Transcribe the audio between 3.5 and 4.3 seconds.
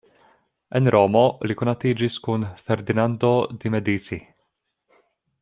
di Medici.